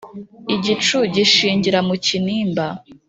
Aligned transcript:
igicu 0.55 0.97
gishingira 1.13 1.79
mu 1.87 1.95
kinimba 2.05 2.65